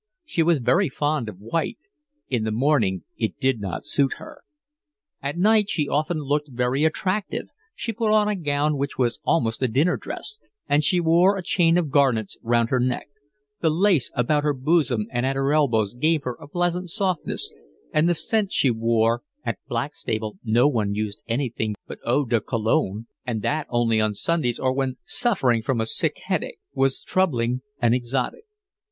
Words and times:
She 0.25 0.41
was 0.41 0.57
very 0.57 0.89
fond 0.89 1.29
of 1.29 1.37
white; 1.37 1.77
in 2.27 2.43
the 2.43 2.49
morning 2.51 3.03
it 3.19 3.39
did 3.39 3.61
not 3.61 3.85
suit 3.85 4.13
her. 4.13 4.41
At 5.21 5.37
night 5.37 5.69
she 5.69 5.87
often 5.87 6.17
looked 6.23 6.47
very 6.49 6.83
attractive, 6.83 7.51
she 7.75 7.93
put 7.93 8.09
on 8.11 8.27
a 8.27 8.35
gown 8.35 8.77
which 8.79 8.97
was 8.97 9.19
almost 9.23 9.61
a 9.61 9.67
dinner 9.67 9.97
dress, 9.97 10.39
and 10.67 10.83
she 10.83 10.99
wore 10.99 11.37
a 11.37 11.43
chain 11.43 11.77
of 11.77 11.91
garnets 11.91 12.35
round 12.41 12.71
her 12.71 12.79
neck; 12.79 13.09
the 13.59 13.69
lace 13.69 14.09
about 14.15 14.43
her 14.43 14.55
bosom 14.55 15.05
and 15.11 15.23
at 15.23 15.35
her 15.35 15.53
elbows 15.53 15.93
gave 15.93 16.23
her 16.23 16.33
a 16.41 16.47
pleasant 16.47 16.89
softness, 16.89 17.53
and 17.93 18.09
the 18.09 18.15
scent 18.15 18.51
she 18.51 18.71
wore 18.71 19.21
(at 19.45 19.59
Blackstable 19.67 20.39
no 20.43 20.67
one 20.67 20.95
used 20.95 21.21
anything 21.27 21.75
but 21.85 21.99
Eau 22.03 22.25
de 22.25 22.41
Cologne, 22.41 23.05
and 23.23 23.43
that 23.43 23.67
only 23.69 24.01
on 24.01 24.15
Sundays 24.15 24.57
or 24.59 24.73
when 24.73 24.95
suffering 25.05 25.61
from 25.61 25.79
a 25.79 25.85
sick 25.85 26.17
headache) 26.23 26.57
was 26.73 27.03
troubling 27.03 27.61
and 27.79 27.93
exotic. 27.93 28.45